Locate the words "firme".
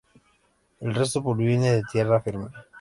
2.21-2.47